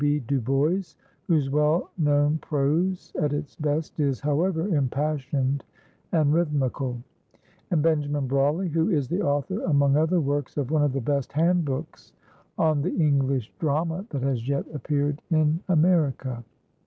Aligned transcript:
B. 0.03 0.17
Du 0.19 0.41
Bois 0.41 0.95
whose 1.27 1.51
well 1.51 1.91
known 1.95 2.39
prose 2.39 3.13
at 3.21 3.33
its 3.33 3.55
best 3.55 3.99
is, 3.99 4.19
however, 4.19 4.67
impassioned 4.75 5.63
and 6.11 6.33
rhythmical; 6.33 6.99
and 7.69 7.83
Benjamin 7.83 8.25
Brawley 8.27 8.67
who 8.67 8.89
is 8.89 9.07
the 9.07 9.21
author, 9.21 9.61
among 9.61 9.97
other 9.97 10.19
works, 10.19 10.57
of 10.57 10.71
one 10.71 10.81
of 10.81 10.93
the 10.93 10.99
best 11.01 11.31
handbooks 11.33 12.13
on 12.57 12.81
the 12.81 12.95
English 12.95 13.53
drama 13.59 14.03
that 14.09 14.23
has 14.23 14.49
yet 14.49 14.65
appeared 14.73 15.21
in 15.29 15.59
America. 15.69 16.43